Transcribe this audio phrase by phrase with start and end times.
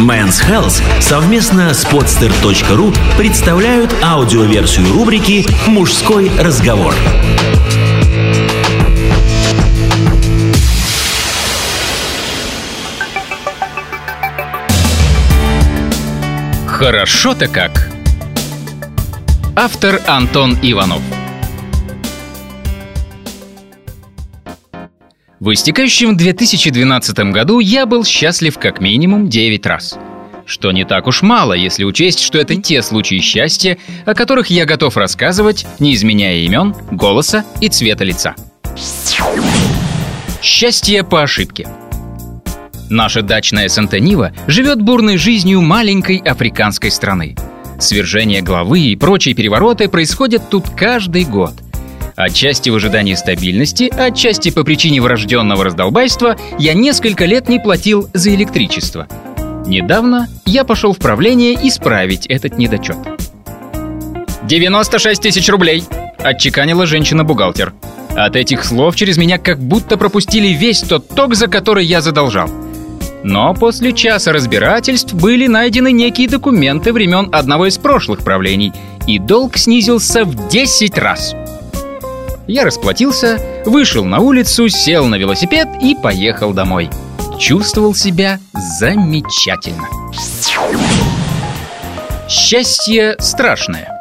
[0.00, 6.94] Men's Health совместно с podster.ru представляют аудиоверсию рубрики «Мужской разговор».
[16.66, 17.90] Хорошо-то как.
[19.54, 21.02] Автор Антон Иванов.
[25.40, 29.98] В истекающем 2012 году я был счастлив как минимум 9 раз.
[30.46, 34.66] Что не так уж мало, если учесть, что это те случаи счастья, о которых я
[34.66, 38.34] готов рассказывать, не изменяя имен, голоса и цвета лица.
[40.42, 41.66] Счастье по ошибке–
[42.90, 47.36] Наша дачная Санта-Нива живет бурной жизнью маленькой африканской страны.
[47.78, 51.52] Свержение главы и прочие перевороты происходят тут каждый год.
[52.20, 58.34] Отчасти в ожидании стабильности, отчасти по причине врожденного раздолбайства я несколько лет не платил за
[58.34, 59.08] электричество.
[59.66, 62.98] Недавно я пошел в правление исправить этот недочет.
[64.44, 65.82] 96 тысяч рублей,
[66.18, 67.72] отчеканила женщина-бухгалтер.
[68.10, 72.50] От этих слов через меня как будто пропустили весь тот ток, за который я задолжал.
[73.24, 78.74] Но после часа разбирательств были найдены некие документы времен одного из прошлых правлений,
[79.06, 81.34] и долг снизился в 10 раз.
[82.50, 86.90] Я расплатился, вышел на улицу, сел на велосипед и поехал домой.
[87.38, 89.86] Чувствовал себя замечательно.
[92.28, 93.96] Счастье страшное.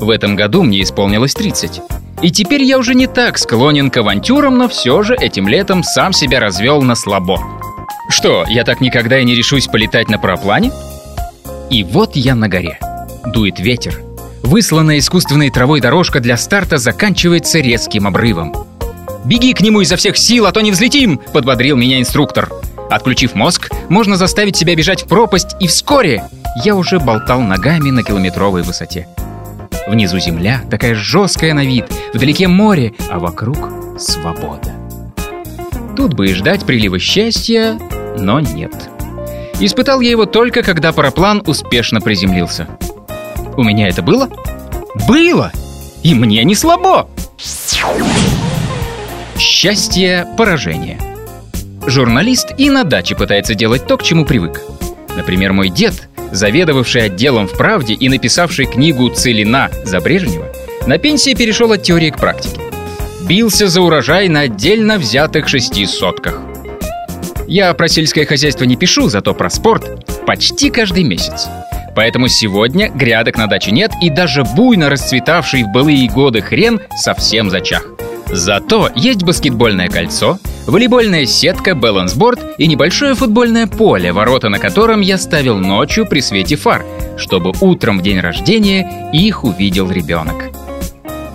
[0.00, 1.82] В этом году мне исполнилось 30.
[2.20, 6.12] И теперь я уже не так склонен к авантюрам, но все же этим летом сам
[6.12, 7.38] себя развел на слабо.
[8.08, 10.72] Что, я так никогда и не решусь полетать на параплане?
[11.70, 12.76] И вот я на горе.
[13.24, 14.03] Дует ветер.
[14.44, 18.54] Высланная искусственной травой дорожка для старта заканчивается резким обрывом.
[19.24, 22.50] «Беги к нему изо всех сил, а то не взлетим!»— подбодрил меня инструктор.
[22.90, 26.24] Отключив мозг, можно заставить себя бежать в пропасть, и вскоре
[26.62, 29.08] я уже болтал ногами на километровой высоте.
[29.88, 33.56] Внизу земля, такая жесткая на вид, вдалеке море, а вокруг
[33.98, 34.74] свобода.
[35.96, 37.78] Тут бы и ждать прилива счастья,
[38.18, 38.74] но нет.
[39.58, 42.68] Испытал я его только, когда параплан успешно приземлился.
[43.56, 44.28] У меня это было?
[45.08, 45.52] Было!
[46.02, 47.08] И мне не слабо!
[49.38, 50.98] Счастье поражение.
[51.86, 54.62] Журналист и на даче пытается делать то, к чему привык.
[55.16, 60.46] Например, мой дед, заведовавший отделом в «Правде» и написавший книгу «Целина» за Брежнева,
[60.86, 62.60] на пенсии перешел от теории к практике.
[63.22, 66.40] Бился за урожай на отдельно взятых шести сотках–
[67.46, 71.46] я про сельское хозяйство не пишу, зато про спорт почти каждый месяц.
[71.94, 77.50] Поэтому сегодня грядок на даче нет, и даже буйно расцветавший в былые годы хрен совсем
[77.50, 77.86] зачах.
[78.30, 85.18] Зато есть баскетбольное кольцо, волейбольная сетка, балансборд и небольшое футбольное поле, ворота на котором я
[85.18, 86.84] ставил ночью при свете фар,
[87.16, 90.50] чтобы утром в день рождения их увидел ребенок.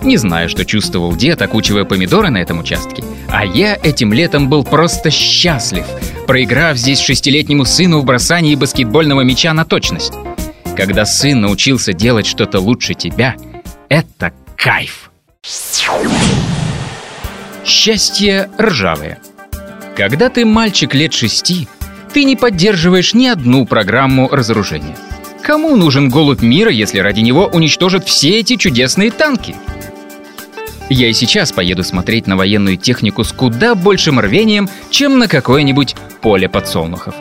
[0.02, 4.64] Не знаю, что чувствовал дед, окучивая помидоры на этом участке, а я этим летом был
[4.64, 5.84] просто счастлив,
[6.26, 10.12] проиграв здесь шестилетнему сыну в бросании баскетбольного мяча на точность.
[10.76, 13.36] Когда сын научился делать что-то лучше тебя,
[13.88, 15.10] это кайф.
[17.64, 19.18] Счастье ржавое.
[19.96, 21.68] Когда ты мальчик лет шести,
[22.12, 24.96] ты не поддерживаешь ни одну программу разоружения.
[25.42, 29.56] Кому нужен голубь мира, если ради него уничтожат все эти чудесные танки?
[30.88, 35.94] Я и сейчас поеду смотреть на военную технику с куда большим рвением, чем на какое-нибудь
[36.20, 37.14] поле подсолнухов.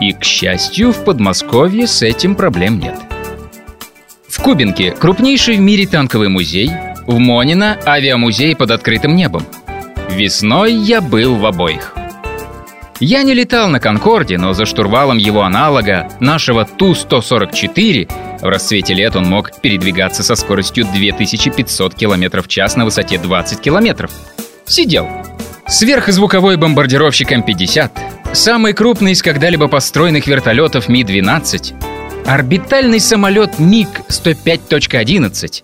[0.00, 2.96] И, к счастью, в Подмосковье с этим проблем нет.
[4.28, 6.70] В Кубинке крупнейший в мире танковый музей,
[7.06, 9.44] в Монино авиамузей под открытым небом.
[10.10, 11.94] Весной я был в обоих.
[13.00, 19.16] Я не летал на Конкорде, но за штурвалом его аналога, нашего Ту-144, в расцвете лет
[19.16, 24.08] он мог передвигаться со скоростью 2500 км в час на высоте 20 км.
[24.66, 25.08] Сидел.
[25.66, 27.90] Сверхзвуковой бомбардировщик М-50,
[28.32, 35.62] самый крупный из когда-либо построенных вертолетов Ми-12, орбитальный самолет МиГ-105.11,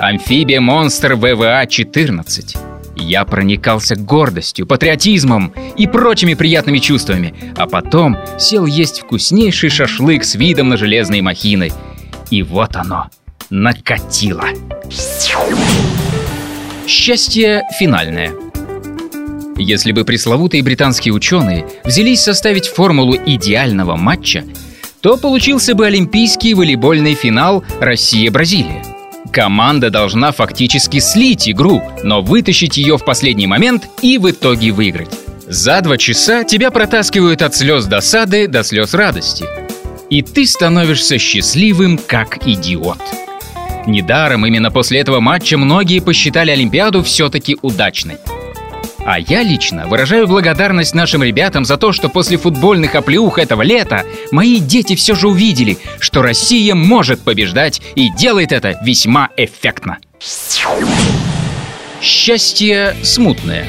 [0.00, 2.56] амфибия «Монстр» ВВА-14,
[2.96, 10.34] я проникался гордостью, патриотизмом и прочими приятными чувствами, а потом сел есть вкуснейший шашлык с
[10.34, 11.72] видом на железные махины.
[12.30, 13.08] И вот оно,
[13.50, 14.44] накатило.
[16.86, 18.32] Счастье финальное.
[19.58, 24.44] Если бы пресловутые британские ученые взялись составить формулу идеального матча,
[25.00, 28.84] то получился бы олимпийский волейбольный финал Россия-Бразилия.
[29.32, 35.10] Команда должна фактически слить игру, но вытащить ее в последний момент и в итоге выиграть.
[35.46, 39.44] За два часа тебя протаскивают от слез досады до слез радости.
[40.08, 42.98] И ты становишься счастливым, как идиот.
[43.86, 48.16] Недаром именно после этого матча многие посчитали Олимпиаду все-таки удачной.
[49.10, 54.04] А я лично выражаю благодарность нашим ребятам за то, что после футбольных оплеух этого лета
[54.32, 59.96] мои дети все же увидели, что Россия может побеждать и делает это весьма эффектно.
[62.02, 63.64] Счастье смутное.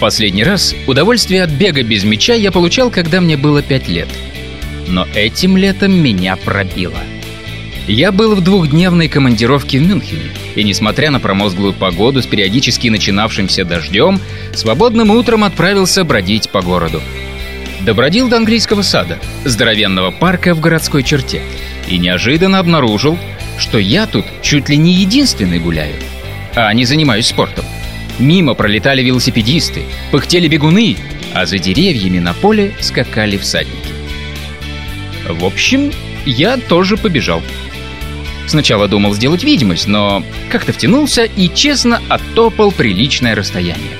[0.00, 4.08] Последний раз удовольствие от бега без мяча я получал, когда мне было 5 лет.
[4.88, 6.98] Но этим летом меня пробило–
[7.88, 13.64] я был в двухдневной командировке в Мюнхене, и несмотря на промозглую погоду с периодически начинавшимся
[13.64, 14.20] дождем,
[14.54, 17.00] свободным утром отправился бродить по городу.
[17.80, 21.42] Добродил до английского сада, здоровенного парка в городской черте,
[21.88, 23.18] и неожиданно обнаружил,
[23.56, 25.94] что я тут чуть ли не единственный гуляю,
[26.54, 27.64] а не занимаюсь спортом.
[28.18, 30.96] Мимо пролетали велосипедисты, пыхтели бегуны,
[31.32, 33.76] а за деревьями на поле скакали всадники.
[35.28, 35.92] В общем,
[36.26, 37.42] я тоже побежал.
[38.48, 43.92] Сначала думал сделать видимость, но как-то втянулся и честно оттопал приличное расстояние.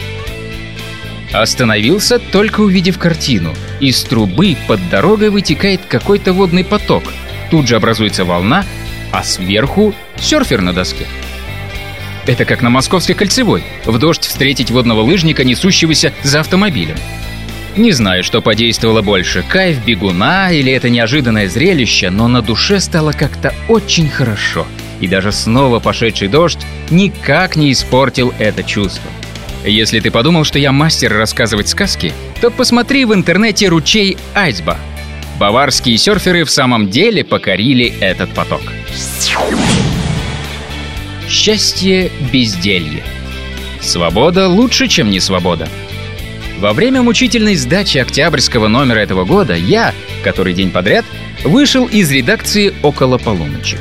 [1.33, 3.55] Остановился, только увидев картину.
[3.79, 7.05] Из трубы под дорогой вытекает какой-то водный поток.
[7.51, 8.65] Тут же образуется волна,
[9.13, 11.07] а сверху серфер на доске.
[12.27, 13.63] Это как на Московской кольцевой.
[13.85, 16.97] В дождь встретить водного лыжника, несущегося за автомобилем.
[17.77, 23.13] Не знаю, что подействовало больше, кайф бегуна или это неожиданное зрелище, но на душе стало
[23.13, 24.67] как-то очень хорошо.
[25.01, 26.59] И даже снова пошедший дождь
[26.91, 29.09] никак не испортил это чувство.
[29.65, 34.77] Если ты подумал, что я мастер рассказывать сказки, то посмотри в интернете ручей Айсба.
[35.39, 38.63] Баварские серферы в самом деле покорили этот поток.
[41.29, 43.03] Счастье безделье.
[43.81, 45.69] Свобода лучше, чем не свобода.
[46.61, 49.95] Во время мучительной сдачи октябрьского номера этого года я,
[50.25, 51.05] который день подряд,
[51.45, 53.79] вышел из редакции около полуночи.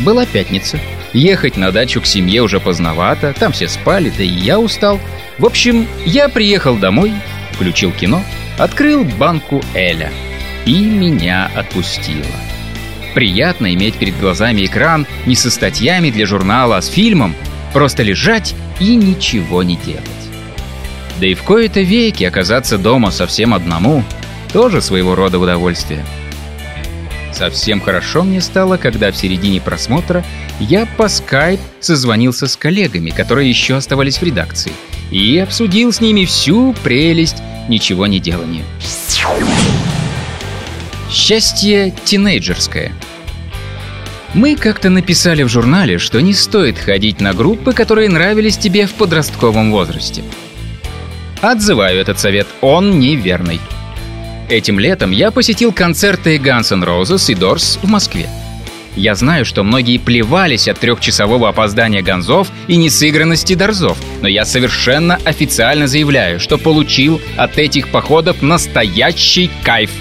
[0.00, 0.80] Была пятница.
[1.12, 4.98] Ехать на дачу к семье уже поздновато, там все спали, да и я устал.
[5.38, 7.12] В общем, я приехал домой,
[7.52, 8.22] включил кино,
[8.58, 10.10] открыл банку Эля.
[10.64, 12.24] И меня отпустило.
[13.14, 17.34] Приятно иметь перед глазами экран не со статьями для журнала, а с фильмом,
[17.74, 20.25] просто лежать и ничего не делать.
[21.20, 24.04] Да и в кои-то веки оказаться дома совсем одному
[24.52, 26.04] тоже своего рода удовольствие.
[27.32, 30.24] Совсем хорошо мне стало, когда в середине просмотра
[30.58, 34.72] я по скайп созвонился с коллегами, которые еще оставались в редакции,
[35.10, 37.36] и обсудил с ними всю прелесть
[37.68, 38.64] ничего не делания.
[41.10, 42.92] Счастье тинейджерское.
[44.32, 48.94] Мы как-то написали в журнале, что не стоит ходить на группы, которые нравились тебе в
[48.94, 50.22] подростковом возрасте–
[51.46, 53.60] Отзываю этот совет, он неверный.
[54.48, 58.28] Этим летом я посетил концерты Guns N' Roses и Doors в Москве.
[58.96, 65.20] Я знаю, что многие плевались от трехчасового опоздания гонзов и несыгранности дорзов, но я совершенно
[65.24, 69.92] официально заявляю, что получил от этих походов настоящий кайф.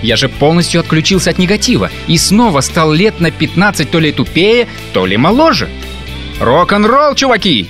[0.00, 4.66] Я же полностью отключился от негатива и снова стал лет на 15 то ли тупее,
[4.94, 5.68] то ли моложе.
[6.40, 7.68] Рок-н-ролл, чуваки!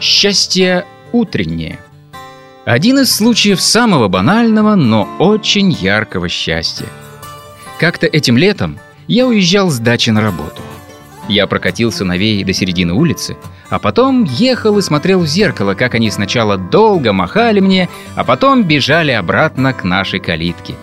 [0.00, 1.80] Счастье утреннее.
[2.64, 6.86] Один из случаев самого банального, но очень яркого счастья.
[7.80, 10.62] Как-то этим летом я уезжал с дачи на работу.
[11.28, 13.36] Я прокатился на вее до середины улицы,
[13.70, 18.62] а потом ехал и смотрел в зеркало, как они сначала долго махали мне, а потом
[18.62, 20.74] бежали обратно к нашей калитке.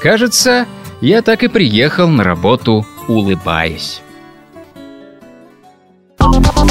[0.00, 0.66] Кажется,
[1.00, 4.00] я так и приехал на работу, улыбаясь.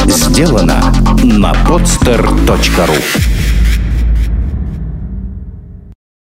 [0.08, 3.35] Сделано на podster.ru